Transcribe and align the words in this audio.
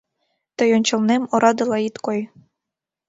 Тый 0.57 0.69
ончылнем 0.77 1.23
орадыла 1.33 1.77
ит 1.87 1.95
кой. 2.05 2.19